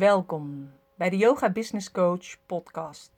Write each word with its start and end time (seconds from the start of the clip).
Welkom 0.00 0.70
bij 0.96 1.10
de 1.10 1.16
Yoga 1.16 1.50
Business 1.50 1.90
Coach 1.90 2.46
podcast. 2.46 3.10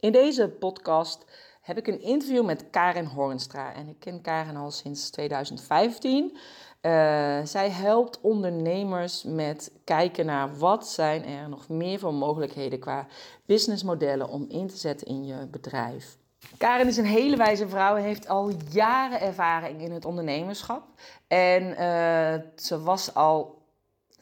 In 0.00 0.12
deze 0.12 0.48
podcast 0.48 1.24
heb 1.60 1.76
ik 1.76 1.86
een 1.86 2.02
interview 2.02 2.44
met 2.44 2.70
Karen 2.70 3.06
Hornstra. 3.06 3.74
En 3.74 3.88
ik 3.88 3.98
ken 3.98 4.20
Karen 4.20 4.56
al 4.56 4.70
sinds 4.70 5.10
2015. 5.10 6.30
Uh, 6.30 6.40
zij 7.44 7.70
helpt 7.70 8.20
ondernemers 8.20 9.22
met 9.22 9.72
kijken 9.84 10.26
naar 10.26 10.58
wat 10.58 10.88
zijn 10.88 11.24
er 11.24 11.48
nog 11.48 11.68
meer 11.68 11.98
voor 11.98 12.14
mogelijkheden 12.14 12.78
qua 12.78 13.06
businessmodellen 13.46 14.28
om 14.28 14.46
in 14.48 14.66
te 14.66 14.76
zetten 14.76 15.06
in 15.06 15.24
je 15.24 15.46
bedrijf. 15.46 16.16
Karen 16.56 16.86
is 16.86 16.96
een 16.96 17.04
hele 17.04 17.36
wijze 17.36 17.68
vrouw 17.68 17.96
en 17.96 18.02
heeft 18.02 18.28
al 18.28 18.52
jaren 18.70 19.20
ervaring 19.20 19.80
in 19.80 19.92
het 19.92 20.04
ondernemerschap. 20.04 20.82
En 21.26 21.62
uh, 21.62 22.34
ze 22.56 22.82
was 22.82 23.14
al 23.14 23.57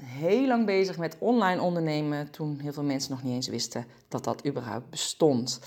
heel 0.02 0.46
lang 0.46 0.66
bezig 0.66 0.98
met 0.98 1.16
online 1.18 1.60
ondernemen 1.60 2.30
toen 2.30 2.59
heel 2.59 2.73
veel 2.73 2.82
mensen 2.82 3.10
nog 3.10 3.23
niet 3.23 3.34
eens 3.34 3.48
wisten 3.48 3.87
dat 4.09 4.24
dat 4.24 4.46
überhaupt 4.46 4.91
bestond. 4.91 5.60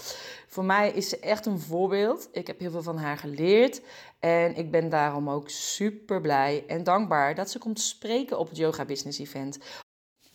Voor 0.48 0.64
mij 0.66 0.92
is 0.92 1.10
ze 1.10 1.20
echt 1.20 1.46
een 1.46 1.60
voorbeeld. 1.60 2.30
Ik 2.32 2.48
heb 2.48 2.60
heel 2.60 2.72
veel 2.72 2.84
van 2.84 2.98
haar 2.98 3.18
geleerd 3.18 3.82
en 4.20 4.56
ik 4.56 4.72
ben 4.72 4.90
daarom 4.90 5.30
ook 5.30 5.50
super 5.50 6.22
blij 6.22 6.64
en 6.68 6.84
dankbaar 6.84 7.36
dat 7.36 7.50
ze 7.50 7.60
komt 7.60 7.80
spreken 7.80 8.40
op 8.40 8.50
het 8.50 8.58
Yoga 8.58 8.86
Business 8.86 9.20
Event. 9.20 9.58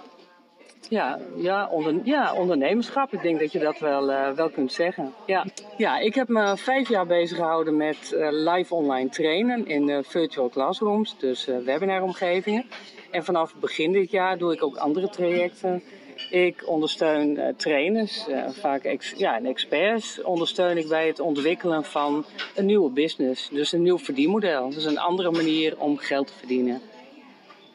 Ja, 0.92 1.18
ja, 1.36 1.70
ja, 2.04 2.34
ondernemerschap. 2.34 3.12
Ik 3.12 3.22
denk 3.22 3.40
dat 3.40 3.52
je 3.52 3.58
dat 3.58 3.78
wel, 3.78 4.10
uh, 4.10 4.30
wel 4.30 4.50
kunt 4.50 4.72
zeggen. 4.72 5.12
Ja. 5.26 5.46
ja, 5.76 5.98
ik 5.98 6.14
heb 6.14 6.28
me 6.28 6.56
vijf 6.56 6.88
jaar 6.88 7.06
bezig 7.06 7.36
gehouden 7.36 7.76
met 7.76 8.12
uh, 8.14 8.28
live 8.30 8.74
online 8.74 9.08
trainen 9.08 9.66
in 9.66 9.88
uh, 9.88 9.98
virtual 10.02 10.48
classrooms, 10.48 11.18
dus 11.18 11.48
webinaromgevingen. 11.64 12.64
En 13.10 13.24
vanaf 13.24 13.54
begin 13.54 13.92
dit 13.92 14.10
jaar 14.10 14.38
doe 14.38 14.52
ik 14.52 14.62
ook 14.62 14.76
andere 14.76 15.08
trajecten. 15.08 15.82
Ik 16.30 16.62
ondersteun 16.66 17.54
trainers, 17.56 18.26
vaak 18.48 18.98
ja, 19.16 19.36
en 19.36 19.46
experts, 19.46 20.22
ondersteun 20.22 20.78
ik 20.78 20.88
bij 20.88 21.06
het 21.06 21.20
ontwikkelen 21.20 21.84
van 21.84 22.24
een 22.54 22.66
nieuwe 22.66 22.90
business. 22.90 23.48
Dus 23.48 23.72
een 23.72 23.82
nieuw 23.82 23.98
verdienmodel. 23.98 24.70
Dus 24.70 24.84
een 24.84 24.98
andere 24.98 25.30
manier 25.30 25.78
om 25.78 25.96
geld 25.96 26.26
te 26.26 26.32
verdienen 26.32 26.80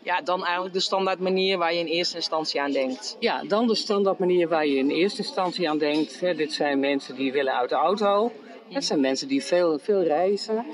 ja, 0.08 0.22
dan 0.22 0.44
eigenlijk 0.44 0.74
de 0.74 0.80
standaard 0.80 1.20
manier 1.20 1.58
waar 1.58 1.74
je 1.74 1.80
in 1.80 1.86
eerste 1.86 2.16
instantie 2.16 2.62
aan 2.62 2.72
denkt. 2.72 3.18
Ja, 3.20 3.44
dan 3.44 3.68
de 3.68 3.76
standaard 3.76 4.20
manier 4.20 4.48
waar 4.48 4.68
je 4.68 4.76
in 4.76 4.90
eerste 4.90 5.22
instantie 5.22 5.70
aan 5.70 5.78
denkt. 5.78 6.20
dit 6.20 6.54
zijn 6.54 6.80
mensen 6.80 7.16
die 7.16 7.32
willen 7.32 7.54
uit 7.54 7.70
de 7.70 7.76
auto. 7.76 8.32
Dat 8.70 8.84
zijn 8.84 9.00
mensen 9.00 9.28
die 9.28 9.44
veel, 9.44 9.80
veel 9.80 10.04
reizen. 10.04 10.66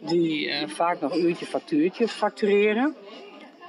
Die 0.00 0.48
uh, 0.48 0.68
vaak 0.68 1.00
nog 1.00 1.16
uurtje 1.16 1.46
factuurtje 1.46 2.08
factureren. 2.08 2.96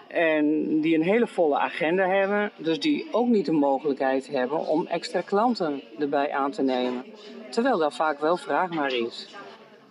En 0.07 0.79
die 0.81 0.95
een 0.95 1.03
hele 1.03 1.27
volle 1.27 1.57
agenda 1.57 2.07
hebben. 2.07 2.51
Dus 2.57 2.79
die 2.79 3.07
ook 3.11 3.27
niet 3.27 3.45
de 3.45 3.51
mogelijkheid 3.51 4.27
hebben 4.27 4.67
om 4.67 4.87
extra 4.87 5.21
klanten 5.21 5.81
erbij 5.99 6.31
aan 6.31 6.51
te 6.51 6.61
nemen. 6.61 7.05
Terwijl 7.49 7.77
daar 7.77 7.93
vaak 7.93 8.19
wel 8.19 8.37
vraag 8.37 8.69
naar 8.69 8.93
is. 8.93 9.27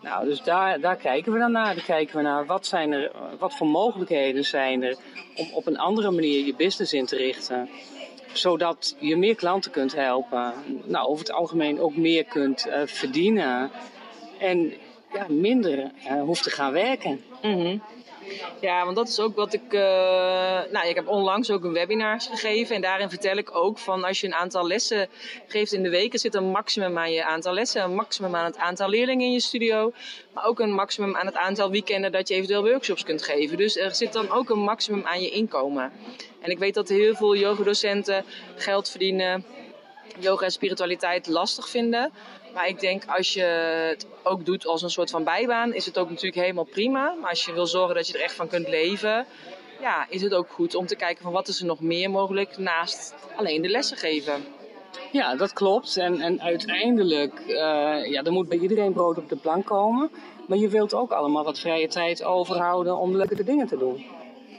Nou, 0.02 0.24
dus 0.24 0.42
daar, 0.42 0.80
daar 0.80 0.96
kijken 0.96 1.32
we 1.32 1.38
dan 1.38 1.52
naar. 1.52 1.74
Daar 1.74 1.84
kijken 1.84 2.16
we 2.16 2.22
naar 2.22 2.46
wat, 2.46 2.66
zijn 2.66 2.92
er, 2.92 3.10
wat 3.38 3.56
voor 3.56 3.66
mogelijkheden 3.66 4.44
zijn 4.44 4.82
er 4.82 4.96
om 5.36 5.48
op 5.52 5.66
een 5.66 5.78
andere 5.78 6.10
manier 6.10 6.44
je 6.44 6.54
business 6.54 6.92
in 6.92 7.06
te 7.06 7.16
richten. 7.16 7.68
Zodat 8.32 8.96
je 8.98 9.16
meer 9.16 9.34
klanten 9.34 9.70
kunt 9.70 9.94
helpen. 9.94 10.52
Nou, 10.84 11.06
over 11.06 11.24
het 11.24 11.34
algemeen 11.34 11.80
ook 11.80 11.96
meer 11.96 12.24
kunt 12.24 12.66
uh, 12.66 12.74
verdienen. 12.84 13.70
En 14.38 14.72
ja, 15.12 15.26
minder 15.28 15.78
uh, 15.78 16.22
hoeft 16.22 16.42
te 16.42 16.50
gaan 16.50 16.72
werken. 16.72 17.24
-hmm. 17.40 17.82
Ja, 18.60 18.84
want 18.84 18.96
dat 18.96 19.08
is 19.08 19.20
ook 19.20 19.36
wat 19.36 19.52
ik. 19.52 19.72
Uh, 19.72 19.80
nou, 20.70 20.86
ik 20.88 20.94
heb 20.94 21.08
onlangs 21.08 21.50
ook 21.50 21.64
een 21.64 21.72
webinar 21.72 22.20
gegeven. 22.20 22.74
En 22.74 22.82
daarin 22.82 23.08
vertel 23.08 23.36
ik 23.36 23.56
ook 23.56 23.78
van 23.78 24.04
als 24.04 24.20
je 24.20 24.26
een 24.26 24.34
aantal 24.34 24.66
lessen 24.66 25.08
geeft 25.46 25.72
in 25.72 25.82
de 25.82 25.88
week, 25.88 26.12
er 26.12 26.18
zit 26.18 26.34
een 26.34 26.50
maximum 26.50 26.98
aan 26.98 27.12
je 27.12 27.24
aantal 27.24 27.52
lessen, 27.52 27.82
een 27.82 27.94
maximum 27.94 28.34
aan 28.34 28.44
het 28.44 28.56
aantal 28.56 28.88
leerlingen 28.88 29.26
in 29.26 29.32
je 29.32 29.40
studio. 29.40 29.92
Maar 30.32 30.44
ook 30.44 30.60
een 30.60 30.72
maximum 30.72 31.16
aan 31.16 31.26
het 31.26 31.36
aantal 31.36 31.70
weekenden 31.70 32.12
dat 32.12 32.28
je 32.28 32.34
eventueel 32.34 32.62
workshops 32.62 33.04
kunt 33.04 33.22
geven. 33.22 33.56
Dus 33.56 33.76
er 33.76 33.94
zit 33.94 34.12
dan 34.12 34.30
ook 34.30 34.50
een 34.50 34.62
maximum 34.62 35.04
aan 35.04 35.20
je 35.20 35.30
inkomen. 35.30 35.92
En 36.40 36.50
ik 36.50 36.58
weet 36.58 36.74
dat 36.74 36.88
heel 36.88 37.14
veel 37.14 37.36
yogadocenten 37.36 38.24
geld 38.56 38.88
verdienen, 38.88 39.44
yoga 40.18 40.44
en 40.44 40.50
spiritualiteit 40.50 41.26
lastig 41.26 41.68
vinden. 41.68 42.12
Maar 42.54 42.68
ik 42.68 42.80
denk 42.80 43.02
als 43.06 43.32
je 43.32 43.42
het 43.88 44.06
ook 44.22 44.44
doet 44.44 44.66
als 44.66 44.82
een 44.82 44.90
soort 44.90 45.10
van 45.10 45.24
bijbaan, 45.24 45.74
is 45.74 45.86
het 45.86 45.98
ook 45.98 46.08
natuurlijk 46.08 46.42
helemaal 46.42 46.64
prima. 46.64 47.14
Maar 47.20 47.30
als 47.30 47.44
je 47.44 47.52
wil 47.52 47.66
zorgen 47.66 47.94
dat 47.94 48.06
je 48.06 48.14
er 48.14 48.24
echt 48.24 48.34
van 48.34 48.48
kunt 48.48 48.68
leven, 48.68 49.26
ja, 49.80 50.06
is 50.08 50.22
het 50.22 50.34
ook 50.34 50.48
goed 50.48 50.74
om 50.74 50.86
te 50.86 50.96
kijken 50.96 51.22
van 51.22 51.32
wat 51.32 51.48
is 51.48 51.60
er 51.60 51.66
nog 51.66 51.80
meer 51.80 52.10
mogelijk 52.10 52.58
naast 52.58 53.14
alleen 53.36 53.62
de 53.62 53.68
lessen 53.68 53.96
geven. 53.96 54.44
Ja, 55.12 55.36
dat 55.36 55.52
klopt. 55.52 55.96
En, 55.96 56.20
en 56.20 56.40
uiteindelijk, 56.40 57.40
uh, 57.46 57.54
ja, 58.10 58.22
er 58.22 58.32
moet 58.32 58.48
bij 58.48 58.58
iedereen 58.58 58.92
brood 58.92 59.18
op 59.18 59.28
de 59.28 59.36
plank 59.36 59.66
komen. 59.66 60.10
Maar 60.48 60.58
je 60.58 60.68
wilt 60.68 60.94
ook 60.94 61.12
allemaal 61.12 61.44
wat 61.44 61.58
vrije 61.58 61.88
tijd 61.88 62.24
overhouden 62.24 62.96
om 62.96 63.16
leuke 63.16 63.44
dingen 63.44 63.66
te 63.66 63.76
doen. 63.76 64.04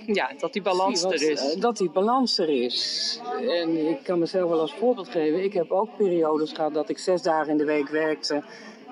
Ja, 0.19 0.31
dat 0.37 0.53
die 0.53 0.61
balans 0.61 1.03
er 1.03 1.13
is. 1.13 1.53
Eh, 1.53 1.61
dat 1.61 1.77
die 1.77 1.89
balans 1.89 2.37
er 2.37 2.49
is. 2.49 3.19
En 3.49 3.89
ik 3.89 4.03
kan 4.03 4.19
mezelf 4.19 4.49
wel 4.49 4.59
als 4.59 4.73
voorbeeld 4.73 5.09
geven. 5.09 5.43
Ik 5.43 5.53
heb 5.53 5.71
ook 5.71 5.97
periodes 5.97 6.51
gehad 6.51 6.73
dat 6.73 6.89
ik 6.89 6.97
zes 6.97 7.21
dagen 7.21 7.51
in 7.51 7.57
de 7.57 7.65
week 7.65 7.89
werkte, 7.89 8.43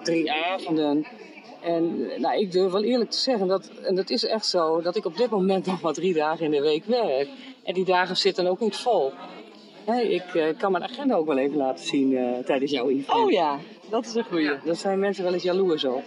drie 0.04 0.32
avonden. 0.32 1.06
En 1.62 2.12
nou, 2.22 2.40
ik 2.40 2.52
durf 2.52 2.72
wel 2.72 2.84
eerlijk 2.84 3.10
te 3.10 3.18
zeggen, 3.18 3.48
dat, 3.48 3.72
en 3.84 3.96
dat 3.96 4.10
is 4.10 4.26
echt 4.26 4.46
zo, 4.46 4.82
dat 4.82 4.96
ik 4.96 5.06
op 5.06 5.18
dit 5.18 5.30
moment 5.30 5.66
nog 5.72 5.82
maar 5.82 5.94
drie 5.94 6.14
dagen 6.14 6.46
in 6.46 6.52
de 6.52 6.62
week 6.62 6.86
werk. 6.86 7.28
En 7.64 7.74
die 7.74 7.86
dagen 7.86 8.18
zitten 8.18 8.48
ook 8.48 8.60
niet 8.60 8.76
vol. 8.76 9.12
ik 10.02 10.34
uh, 10.34 10.46
kan 10.58 10.72
mijn 10.72 10.84
agenda 10.84 11.16
ook 11.16 11.28
wel 11.28 11.38
even 11.38 11.58
laten 11.58 11.86
zien 11.86 12.12
uh, 12.12 12.38
tijdens 12.38 12.72
jouw 12.72 12.90
event. 12.90 13.18
Oh 13.18 13.32
ja, 13.32 13.60
dat 13.90 14.06
is 14.06 14.16
een 14.16 14.24
goeie. 14.24 14.46
Ja, 14.46 14.60
daar 14.66 14.76
zijn 14.76 15.00
mensen 15.00 15.24
wel 15.24 15.34
eens 15.34 15.44
jaloers 15.44 15.84
op. 15.84 16.04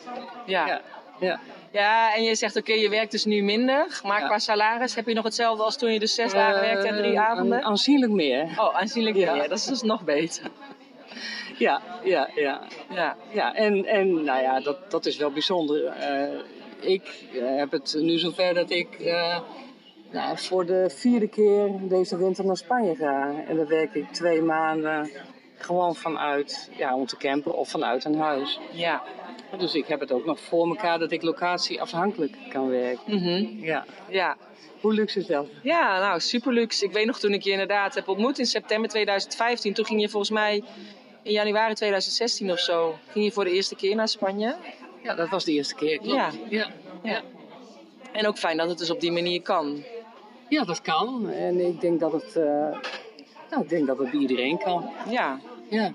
Ja. 0.47 0.67
ja. 0.67 0.81
Ja. 1.21 1.41
Ja, 1.73 2.15
en 2.15 2.23
je 2.23 2.35
zegt 2.35 2.57
oké, 2.57 2.73
je 2.73 2.89
werkt 2.89 3.11
dus 3.11 3.25
nu 3.25 3.43
minder. 3.43 4.01
Maar 4.05 4.25
qua 4.25 4.39
salaris 4.39 4.95
heb 4.95 5.07
je 5.07 5.15
nog 5.15 5.25
hetzelfde 5.25 5.63
als 5.63 5.77
toen 5.77 5.93
je 5.93 5.99
dus 5.99 6.15
zes 6.15 6.33
dagen 6.33 6.61
werkte 6.61 6.87
en 6.89 6.97
drie 6.97 7.21
avonden? 7.21 7.63
aanzienlijk 7.63 8.13
meer. 8.13 8.43
Oh, 8.43 8.77
aanzienlijk 8.77 9.17
meer. 9.17 9.49
Dat 9.49 9.59
is 9.59 9.65
dus 9.65 9.83
nog 9.83 10.05
beter. 10.05 10.51
Ja, 11.59 11.83
ja, 12.03 12.29
ja. 12.35 12.61
Ja, 12.91 13.17
ja 13.33 13.55
en, 13.55 13.85
en 13.85 14.25
nou 14.25 14.43
ja, 14.43 14.61
dat, 14.61 14.91
dat 14.91 15.07
is 15.07 15.17
wel 15.17 15.31
bijzonder. 15.31 15.83
Uh, 15.83 16.91
ik 16.91 17.29
heb 17.33 17.71
het 17.71 17.97
nu 17.99 18.19
zover 18.19 18.55
dat 18.55 18.71
ik 18.71 19.01
uh, 19.01 19.39
nou, 20.11 20.39
voor 20.39 20.67
de 20.67 20.91
vierde 20.91 21.29
keer 21.29 21.69
deze 21.81 22.17
winter 22.17 22.45
naar 22.45 22.57
Spanje 22.57 22.95
ga. 22.95 23.35
En 23.49 23.57
dan 23.57 23.67
werk 23.67 23.95
ik 23.95 24.13
twee 24.13 24.43
maanden 24.43 25.11
gewoon 25.57 25.95
vanuit, 25.95 26.71
ja, 26.77 26.95
om 26.97 27.07
te 27.07 27.17
campen 27.17 27.55
of 27.55 27.69
vanuit 27.69 28.05
een 28.05 28.19
huis. 28.19 28.61
Ja. 28.73 29.03
Dus 29.59 29.75
ik 29.75 29.87
heb 29.87 30.01
het 30.01 30.13
ook 30.13 30.25
nog 30.25 30.41
voor 30.41 30.67
elkaar 30.69 30.99
dat 30.99 31.11
ik 31.13 31.23
locatieafhankelijk 31.23 32.37
kan 32.49 32.69
werken. 32.69 33.17
Mhm. 33.19 33.65
Ja. 33.65 33.85
Ja. 34.09 34.37
Hoe 34.81 34.95
luxe 34.95 35.19
is 35.19 35.27
dat? 35.27 35.47
ja, 35.63 35.99
nou 35.99 36.21
super 36.21 36.53
luxe. 36.53 36.85
Ik 36.85 36.93
weet 36.93 37.07
nog 37.07 37.19
toen 37.19 37.33
ik 37.33 37.43
je 37.43 37.51
inderdaad 37.51 37.95
heb 37.95 38.09
ontmoet 38.09 38.39
in 38.39 38.47
september 38.47 38.91
2015. 38.91 39.73
Toen 39.75 39.85
ging 39.87 40.01
je 40.01 40.09
volgens 40.09 40.31
mij 40.33 40.63
in 41.23 41.33
januari 41.33 41.75
2016 41.75 42.51
of 42.51 42.59
zo. 42.59 42.95
Ging 43.11 43.25
je 43.25 43.33
voor 43.33 43.45
de 43.45 43.51
eerste 43.51 43.75
keer 43.77 43.97
naar 43.97 44.09
Spanje. 44.09 44.57
Ja, 45.03 45.15
dat 45.15 45.29
was 45.29 45.45
de 45.45 45.53
eerste 45.53 45.75
keer. 45.75 45.99
klopt. 45.99 46.15
Ja. 46.15 46.31
Ja. 46.49 46.71
Ja. 47.03 47.21
En 48.13 48.27
ook 48.27 48.39
fijn 48.39 48.57
dat 48.57 48.69
het 48.69 48.79
dus 48.79 48.91
op 48.91 49.01
die 49.01 49.13
manier 49.13 49.43
kan. 49.43 49.83
ja, 50.49 50.65
dat 50.65 50.81
kan. 50.83 51.31
En 51.31 51.67
ik 51.67 51.81
denk 51.81 52.01
dat 52.01 52.13
het, 52.13 52.37
eh, 52.37 52.45
nou, 53.51 53.63
ik 53.63 53.69
denk 53.69 53.87
dat 53.87 53.99
het 53.99 54.11
bij 54.11 54.21
iedereen 54.21 54.59
kan. 54.59 54.91
Ja, 55.09 55.41
Ja. 55.71 55.93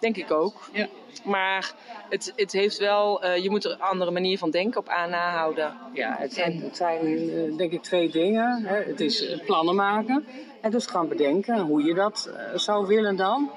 Denk 0.00 0.16
ik 0.16 0.30
ook. 0.30 0.68
Ja. 0.72 0.88
Maar 1.24 1.74
het, 2.08 2.32
het 2.36 2.52
heeft 2.52 2.78
wel, 2.78 3.22
eh, 3.22 3.42
je 3.42 3.50
moet 3.50 3.64
er 3.64 3.70
een 3.70 3.80
andere 3.80 4.10
manier 4.10 4.38
van 4.38 4.50
denken 4.50 4.80
op 4.80 4.88
aan 4.88 5.10
nahouden. 5.10 5.74
Ja, 5.92 6.16
het 6.18 6.32
zijn, 6.32 6.60
het 6.62 6.76
zijn 6.76 7.30
eh, 7.30 7.56
denk 7.56 7.72
ik 7.72 7.82
twee 7.82 8.10
dingen. 8.10 8.64
Hè. 8.64 8.76
Het 8.76 9.00
is 9.00 9.26
eh, 9.26 9.44
plannen 9.44 9.74
maken 9.74 10.24
en 10.60 10.70
dus 10.70 10.86
gaan 10.86 11.08
bedenken 11.08 11.58
hoe 11.58 11.84
je 11.84 11.94
dat 11.94 12.30
zou 12.54 12.86
willen 12.86 13.16
dan. 13.16 13.50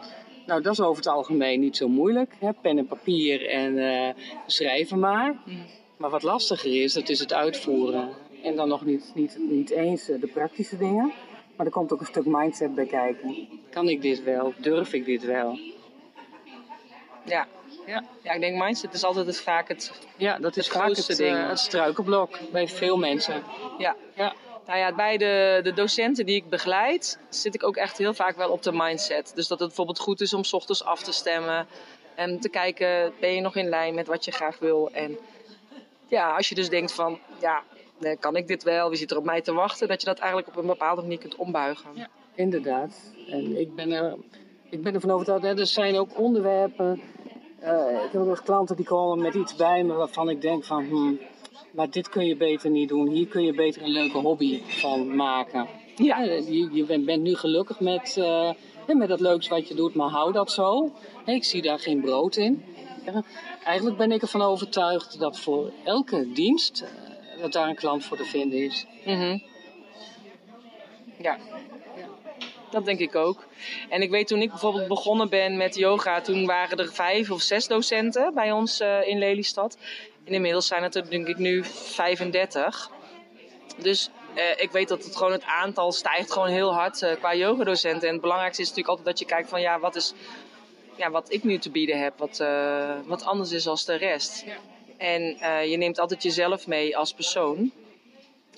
Nou, 0.45 0.61
dat 0.61 0.73
is 0.73 0.81
over 0.81 0.95
het 0.95 1.07
algemeen 1.07 1.59
niet 1.59 1.77
zo 1.77 1.87
moeilijk. 1.87 2.33
Hè. 2.39 2.53
Pen 2.53 2.77
en 2.77 2.85
papier 2.85 3.49
en 3.49 4.15
schrijven 4.45 4.99
maar. 4.99 5.35
Maar 5.97 6.09
wat 6.09 6.23
lastiger 6.23 6.81
is, 6.81 6.93
dat 6.93 7.09
is 7.09 7.19
het 7.19 7.33
uitvoeren. 7.33 8.09
En 8.43 8.55
dan 8.55 8.67
nog 8.67 8.85
niet, 8.85 9.11
niet, 9.15 9.37
niet 9.49 9.69
eens 9.69 10.05
de 10.05 10.29
praktische 10.33 10.77
dingen. 10.77 11.13
Maar 11.55 11.65
er 11.65 11.71
komt 11.71 11.93
ook 11.93 11.99
een 11.99 12.05
stuk 12.05 12.25
mindset 12.25 12.75
bij 12.75 12.85
kijken. 12.85 13.47
Kan 13.69 13.89
ik 13.89 14.01
dit 14.01 14.23
wel? 14.23 14.53
Durf 14.57 14.93
ik 14.93 15.05
dit 15.05 15.25
wel? 15.25 15.59
Ja. 17.25 17.47
Ja, 17.85 18.03
ja, 18.23 18.31
ik 18.31 18.41
denk 18.41 18.63
mindset 18.63 18.93
is 18.93 19.03
altijd 19.03 19.25
het, 19.25 19.41
vaak 19.41 19.67
het... 19.67 19.91
ja 20.17 20.37
dat 20.39 20.57
is 20.57 20.65
Het 20.67 20.75
vaak 20.75 20.95
het, 20.95 21.17
ding. 21.17 21.35
eh, 21.37 21.47
het 21.47 21.59
struikelblok 21.59 22.37
bij 22.51 22.67
veel 22.67 22.97
mensen. 22.97 23.43
Ja. 23.77 23.95
Ja. 24.15 24.33
Nou 24.65 24.79
ja, 24.79 24.93
bij 24.95 25.17
de, 25.17 25.59
de 25.63 25.73
docenten 25.73 26.25
die 26.25 26.35
ik 26.35 26.49
begeleid, 26.49 27.19
zit 27.29 27.55
ik 27.55 27.63
ook 27.63 27.75
echt 27.75 27.97
heel 27.97 28.13
vaak 28.13 28.35
wel 28.35 28.49
op 28.49 28.63
de 28.63 28.71
mindset. 28.71 29.31
Dus 29.35 29.47
dat 29.47 29.59
het 29.59 29.67
bijvoorbeeld 29.67 29.99
goed 29.99 30.21
is 30.21 30.33
om 30.33 30.43
's 30.43 30.53
ochtends 30.53 30.83
af 30.83 31.03
te 31.03 31.11
stemmen. 31.11 31.67
En 32.15 32.39
te 32.39 32.49
kijken, 32.49 33.13
ben 33.19 33.33
je 33.35 33.41
nog 33.41 33.55
in 33.55 33.69
lijn 33.69 33.95
met 33.95 34.07
wat 34.07 34.25
je 34.25 34.31
graag 34.31 34.59
wil? 34.59 34.89
En 34.91 35.17
ja, 36.07 36.35
als 36.35 36.49
je 36.49 36.55
dus 36.55 36.69
denkt 36.69 36.91
van, 36.93 37.19
ja, 37.41 37.63
eh, 38.01 38.17
kan 38.19 38.35
ik 38.35 38.47
dit 38.47 38.63
wel? 38.63 38.89
Wie 38.89 38.97
zit 38.97 39.11
er 39.11 39.17
op 39.17 39.23
mij 39.23 39.41
te 39.41 39.53
wachten? 39.53 39.87
Dat 39.87 39.99
je 40.01 40.07
dat 40.07 40.19
eigenlijk 40.19 40.47
op 40.47 40.55
een 40.55 40.65
bepaalde 40.67 41.01
manier 41.01 41.17
kunt 41.19 41.35
ombuigen. 41.35 41.89
Ja, 41.93 42.07
inderdaad. 42.35 43.11
En 43.29 43.59
ik 43.59 43.75
ben, 43.75 43.91
er, 43.91 44.15
ik 44.73 44.81
ben 44.81 44.93
ervan 44.93 45.11
overtuigd, 45.11 45.43
hè, 45.43 45.59
er 45.59 45.67
zijn 45.67 45.97
ook 45.97 46.19
onderwerpen. 46.19 47.01
eh, 47.59 48.03
ik 48.05 48.11
heb 48.11 48.21
ook 48.21 48.27
nog 48.27 48.43
klanten 48.43 48.75
die 48.75 48.85
komen 48.85 49.21
met 49.21 49.33
iets 49.33 49.55
bij 49.55 49.83
me 49.83 49.93
waarvan 49.93 50.29
ik 50.29 50.41
denk 50.41 50.63
van, 50.63 50.85
hmm, 50.85 51.19
maar 51.71 51.89
dit 51.89 52.09
kun 52.09 52.25
je 52.25 52.35
beter 52.35 52.69
niet 52.69 52.89
doen. 52.89 53.07
Hier 53.07 53.27
kun 53.27 53.43
je 53.43 53.53
beter 53.53 53.81
een 53.81 53.89
leuke 53.91 54.17
hobby 54.17 54.61
van 54.63 55.15
maken. 55.15 55.67
Ja. 55.95 56.21
Je, 56.21 56.69
je 56.71 56.85
bent, 56.85 57.21
nu 57.21 57.35
gelukkig 57.35 57.79
met, 57.79 58.17
eh, 58.17 58.51
met 58.87 59.07
dat 59.07 59.19
leuks 59.19 59.47
wat 59.47 59.67
je 59.67 59.75
doet, 59.75 59.95
maar 59.95 60.09
hou 60.09 60.31
dat 60.31 60.51
zo. 60.51 60.91
Ik 61.25 61.43
zie 61.43 61.61
daar 61.61 61.79
geen 61.79 62.01
brood 62.01 62.35
in. 62.35 62.63
Eigenlijk 63.63 63.97
ben 63.97 64.11
ik 64.11 64.21
ervan 64.21 64.41
overtuigd 64.41 65.19
dat 65.19 65.39
voor 65.39 65.71
elke 65.83 66.31
dienst 66.31 66.81
eh, 66.81 67.41
dat 67.41 67.51
daar 67.51 67.69
een 67.69 67.75
klant 67.75 68.03
voor 68.05 68.17
te 68.17 68.25
vinden 68.25 68.59
is. 68.59 68.85
Mhm. 69.05 69.37
Ja. 71.21 71.37
Dat 72.73 72.85
denk 72.85 72.99
ik 72.99 73.15
ook. 73.15 73.45
En 73.89 74.01
ik 74.01 74.09
weet 74.09 74.27
toen 74.27 74.41
ik 74.41 74.49
bijvoorbeeld 74.49 74.87
begonnen 74.87 75.29
ben 75.29 75.57
met 75.57 75.75
yoga, 75.75 76.21
toen 76.21 76.45
waren 76.45 76.77
er 76.77 76.93
vijf 76.93 77.31
of 77.31 77.41
zes 77.41 77.67
docenten 77.67 78.33
bij 78.33 78.51
ons 78.51 78.79
eh, 78.79 79.07
in 79.07 79.17
Lelystad. 79.17 79.77
En 80.25 80.33
inmiddels 80.33 80.67
zijn 80.67 80.83
het 80.83 80.95
er 80.95 81.09
denk 81.09 81.27
ik 81.27 81.37
nu 81.37 81.63
35. 81.63 82.91
Dus 83.77 84.09
eh, 84.33 84.61
ik 84.61 84.71
weet 84.71 84.87
dat 84.87 85.03
het 85.03 85.15
gewoon 85.15 85.31
het 85.31 85.43
aantal 85.43 85.91
stijgt 85.91 86.31
gewoon 86.31 86.47
heel 86.47 86.73
hard 86.73 87.01
eh, 87.01 87.15
qua 87.15 87.35
yogadocenten. 87.35 88.07
En 88.07 88.13
het 88.13 88.21
belangrijkste 88.21 88.61
is 88.61 88.67
natuurlijk 88.67 88.97
altijd 88.97 89.17
dat 89.17 89.27
je 89.27 89.35
kijkt 89.35 89.49
van 89.49 89.61
ja, 89.61 89.79
wat 89.79 89.95
is 89.95 90.13
ja, 90.95 91.11
wat 91.11 91.31
ik 91.31 91.43
nu 91.43 91.57
te 91.57 91.69
bieden 91.69 91.99
heb, 91.99 92.13
wat, 92.17 92.43
wat 93.05 93.23
anders 93.23 93.51
is 93.51 93.67
als 93.67 93.85
de 93.85 93.95
rest. 93.95 94.45
En 94.97 95.21
je 95.69 95.77
neemt 95.77 95.99
altijd 95.99 96.23
jezelf 96.23 96.67
mee 96.67 96.97
als 96.97 97.13
persoon. 97.13 97.71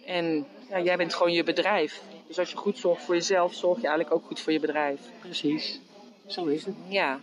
En 0.06 0.47
ja, 0.69 0.79
jij 0.79 0.97
bent 0.97 1.13
gewoon 1.13 1.31
je 1.31 1.44
bedrijf. 1.44 2.01
Dus 2.27 2.39
als 2.39 2.51
je 2.51 2.57
goed 2.57 2.77
zorgt 2.77 3.04
voor 3.04 3.16
jezelf, 3.16 3.54
zorg 3.54 3.81
je 3.81 3.88
eigenlijk 3.88 4.16
ook 4.16 4.25
goed 4.25 4.39
voor 4.39 4.54
je 4.54 4.60
bedrijf. 4.60 5.00
Precies, 5.19 5.80
zo 6.27 6.45
is 6.45 6.66
het. 6.66 6.75
Ja. 6.88 7.19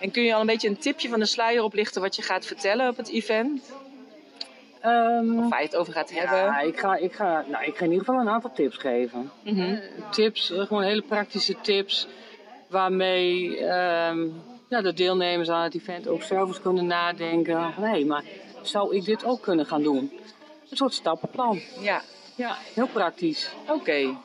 En 0.00 0.10
kun 0.10 0.22
je 0.22 0.34
al 0.34 0.40
een 0.40 0.46
beetje 0.46 0.68
een 0.68 0.78
tipje 0.78 1.08
van 1.08 1.18
de 1.18 1.26
sluier 1.26 1.62
oplichten 1.62 2.00
wat 2.02 2.16
je 2.16 2.22
gaat 2.22 2.46
vertellen 2.46 2.88
op 2.88 2.96
het 2.96 3.08
event? 3.08 3.72
Ehm, 4.80 5.48
Waar 5.48 5.58
je 5.60 5.66
het 5.66 5.76
over 5.76 5.92
gaat 5.92 6.10
hebben? 6.10 6.38
Ja, 6.38 6.60
ik 6.60 6.78
ga, 6.78 6.96
ik, 6.96 7.12
ga, 7.12 7.44
nou, 7.48 7.64
ik 7.64 7.76
ga 7.76 7.84
in 7.84 7.90
ieder 7.90 8.04
geval 8.06 8.20
een 8.20 8.28
aantal 8.28 8.52
tips 8.54 8.76
geven. 8.76 9.30
Mhm. 9.42 9.76
Tips, 10.10 10.50
eh, 10.50 10.60
gewoon 10.66 10.82
hele 10.82 11.02
praktische 11.02 11.60
tips. 11.60 12.06
Waarmee 12.68 13.56
ehm, 13.58 14.26
ja, 14.68 14.80
de 14.82 14.92
deelnemers 14.92 15.48
aan 15.48 15.62
het 15.62 15.74
event 15.74 16.08
ook 16.08 16.22
zelf 16.22 16.48
eens 16.48 16.60
kunnen 16.60 16.86
nadenken. 16.86 17.72
van, 17.72 17.84
Hé, 17.84 18.04
maar 18.04 18.24
zou 18.62 18.96
ik 18.96 19.04
dit 19.04 19.24
ook 19.24 19.40
kunnen 19.40 19.66
gaan 19.66 19.82
doen? 19.82 20.12
Een 20.70 20.76
soort 20.76 20.94
stappenplan. 20.94 21.60
Ja, 21.80 22.02
Ja, 22.36 22.56
heel 22.74 22.86
praktisch. 22.86 23.50
oké. 23.68 24.16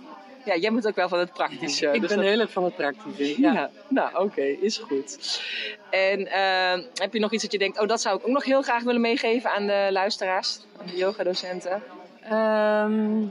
Ja, 0.45 0.56
jij 0.56 0.71
bent 0.71 0.88
ook 0.88 0.95
wel 0.95 1.09
van 1.09 1.19
het 1.19 1.33
praktische. 1.33 1.86
ik 1.86 2.00
dus 2.01 2.09
ben 2.09 2.18
dat- 2.18 2.25
heel 2.27 2.39
erg 2.39 2.51
van 2.51 2.63
het 2.63 2.75
praktische. 2.75 3.41
Ja, 3.41 3.53
Ja. 3.53 3.69
nou 3.88 4.25
oké, 4.25 4.41
is 4.41 4.77
goed. 4.77 5.41
En 5.89 6.27
eh, 6.27 6.83
heb 6.94 7.13
je 7.13 7.19
nog 7.19 7.33
iets 7.33 7.44
dat 7.44 7.51
je 7.51 7.57
denkt, 7.57 7.80
oh 7.80 7.88
dat 7.88 8.01
zou 8.01 8.18
ik 8.18 8.24
ook 8.27 8.33
nog 8.33 8.44
heel 8.45 8.62
graag 8.62 8.83
willen 8.83 9.01
meegeven 9.01 9.51
aan 9.51 9.68
de 9.68 9.88
luisteraars, 9.91 10.59
aan 10.80 10.86
de 10.86 10.95
yogadocenten? 10.95 11.83
Ehm, 12.24 13.21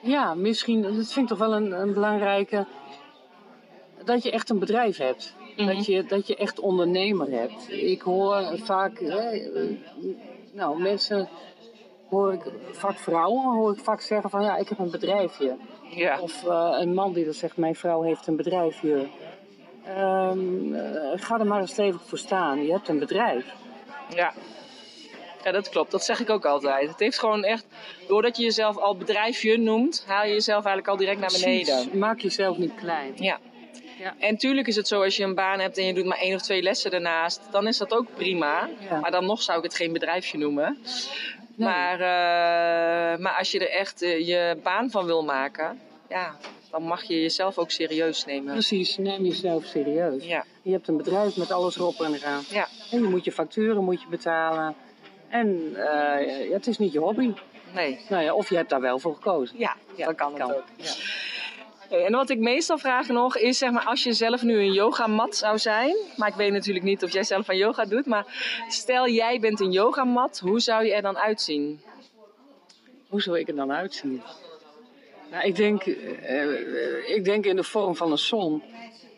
ja, 0.00 0.34
misschien, 0.34 0.82
dat 0.82 0.92
vind 0.92 1.16
ik 1.16 1.26
toch 1.26 1.38
wel 1.38 1.54
een, 1.54 1.72
een 1.80 1.92
belangrijke. 1.92 2.66
Dat 4.04 4.22
je 4.22 4.30
echt 4.30 4.50
een 4.50 4.58
bedrijf 4.58 4.96
hebt. 4.96 5.34
Mhm. 5.56 5.66
dat, 5.76 5.86
je, 5.86 6.04
dat 6.04 6.26
je 6.26 6.36
echt 6.36 6.60
ondernemer 6.60 7.30
hebt. 7.30 7.70
Ik 7.72 8.00
hoor 8.02 8.58
vaak, 8.62 8.98
hè, 9.00 9.48
nou 10.52 10.80
mensen, 10.82 11.28
hoor 12.10 12.32
ik, 12.32 12.42
vaak 12.72 12.98
vrouwen, 12.98 13.54
hoor 13.54 13.72
ik 13.72 13.82
vaak 13.82 14.00
zeggen 14.00 14.30
van 14.30 14.42
ja, 14.42 14.56
ik 14.56 14.68
heb 14.68 14.78
een 14.78 14.90
bedrijfje. 14.90 15.56
Ja. 15.82 16.20
Of 16.20 16.44
eh, 16.44 16.76
een 16.78 16.94
man 16.94 17.12
die 17.12 17.24
dat 17.24 17.34
zegt, 17.34 17.56
mijn 17.56 17.74
vrouw 17.74 18.02
heeft 18.02 18.26
een 18.26 18.36
bedrijfje. 18.36 19.06
Ehm, 19.84 20.74
eh, 20.74 21.10
ga 21.14 21.38
er 21.38 21.46
maar 21.46 21.60
eens 21.60 21.70
stevig 21.70 22.02
voor 22.04 22.18
staan. 22.18 22.64
Je 22.64 22.72
hebt 22.72 22.88
een 22.88 22.98
bedrijf. 22.98 23.44
Ja. 24.14 24.32
Ja, 25.44 25.52
dat 25.52 25.68
klopt. 25.68 25.90
Dat 25.90 26.04
zeg 26.04 26.20
ik 26.20 26.30
ook 26.30 26.44
altijd. 26.44 26.88
Het 26.88 26.98
heeft 26.98 27.18
gewoon 27.18 27.44
echt, 27.44 27.66
doordat 28.08 28.36
je 28.36 28.42
jezelf 28.42 28.76
al 28.76 28.96
bedrijfje 28.96 29.58
noemt, 29.58 30.04
haal 30.06 30.24
je 30.24 30.32
jezelf 30.32 30.64
eigenlijk 30.64 30.88
al 30.88 30.96
direct 30.96 31.20
naar 31.20 31.32
beneden. 31.40 31.74
Precies. 31.74 31.92
Maak 31.92 32.20
jezelf 32.20 32.58
niet 32.58 32.74
klein. 32.74 33.12
Ja. 33.16 33.38
Ja. 34.00 34.14
En 34.18 34.36
tuurlijk 34.36 34.66
is 34.66 34.76
het 34.76 34.88
zo, 34.88 35.02
als 35.02 35.16
je 35.16 35.24
een 35.24 35.34
baan 35.34 35.60
hebt 35.60 35.78
en 35.78 35.84
je 35.84 35.94
doet 35.94 36.04
maar 36.04 36.18
één 36.18 36.34
of 36.34 36.42
twee 36.42 36.62
lessen 36.62 36.90
daarnaast, 36.90 37.48
dan 37.50 37.66
is 37.66 37.78
dat 37.78 37.92
ook 37.92 38.06
prima. 38.14 38.68
Ja. 38.88 39.00
Maar 39.00 39.10
dan 39.10 39.26
nog 39.26 39.42
zou 39.42 39.58
ik 39.58 39.64
het 39.64 39.74
geen 39.74 39.92
bedrijfje 39.92 40.38
noemen. 40.38 40.78
Nee. 41.60 41.68
Maar, 41.68 41.92
eh, 42.00 43.18
maar 43.18 43.34
als 43.38 43.50
je 43.50 43.58
er 43.68 43.70
echt 43.78 44.02
eh, 44.02 44.26
je 44.26 44.56
baan 44.62 44.90
van 44.90 45.06
wil 45.06 45.24
maken, 45.24 45.80
ja, 46.08 46.36
dan 46.70 46.82
mag 46.82 47.02
je 47.02 47.20
jezelf 47.20 47.58
ook 47.58 47.70
serieus 47.70 48.24
nemen. 48.24 48.52
Precies, 48.52 48.96
neem 48.96 49.24
jezelf 49.24 49.64
serieus. 49.64 50.24
Ja, 50.24 50.44
Je 50.62 50.70
hebt 50.72 50.88
een 50.88 50.96
bedrijf 50.96 51.36
met 51.36 51.50
alles 51.52 51.76
erop 51.76 52.00
en 52.00 52.14
eraan. 52.14 52.42
ja, 52.48 52.66
En 52.90 53.02
je 53.02 53.08
moet 53.08 53.24
je 53.24 53.32
facturen 53.32 53.84
moet 53.84 54.00
je 54.00 54.06
betalen. 54.10 54.74
En 55.28 55.72
eh, 55.74 56.48
ja, 56.48 56.52
het 56.54 56.66
is 56.66 56.78
niet 56.78 56.92
je 56.92 56.98
hobby. 56.98 57.32
nee. 57.74 58.00
Nou 58.08 58.22
ja, 58.24 58.34
of 58.34 58.48
je 58.48 58.56
hebt 58.56 58.70
daar 58.70 58.80
wel 58.80 58.98
voor 58.98 59.14
gekozen. 59.14 59.58
Ja, 59.58 59.76
Ja, 59.96 60.06
dat 60.06 60.14
kan, 60.14 60.42
ook. 60.42 60.64
Hey, 60.76 60.90
En 61.90 62.12
wat 62.12 62.30
ik 62.30 62.38
meestal 62.38 62.78
vraag 62.78 63.08
nog 63.08 63.36
is, 63.36 63.58
zeg 63.58 63.70
maar, 63.70 63.84
als 63.84 64.02
je 64.02 64.12
zelf 64.12 64.42
nu 64.42 64.58
een 64.58 64.72
yogamat 64.72 65.36
zou 65.36 65.58
zijn, 65.58 65.96
maar 66.16 66.28
ik 66.28 66.34
weet 66.34 66.52
natuurlijk 66.52 66.84
niet 66.84 67.02
of 67.02 67.12
jij 67.12 67.24
zelf 67.24 67.48
aan 67.48 67.56
yoga 67.56 67.84
doet, 67.84 68.06
maar 68.06 68.26
stel 68.68 69.08
jij 69.08 69.40
bent 69.40 69.60
een 69.60 69.72
yogamat, 69.72 70.38
hoe 70.38 70.60
zou 70.60 70.84
je 70.84 70.94
er 70.94 71.02
dan 71.02 71.18
uitzien? 71.18 71.80
Hoe 73.08 73.22
zou 73.22 73.38
ik 73.38 73.48
er 73.48 73.56
dan 73.56 73.72
uitzien? 73.72 74.22
Nou, 75.30 75.44
ik 75.44 75.56
denk, 75.56 75.82
eh, 75.82 77.14
ik 77.16 77.24
denk 77.24 77.46
in 77.46 77.56
de 77.56 77.64
vorm 77.64 77.96
van 77.96 78.10
een 78.10 78.18
zon. 78.18 78.62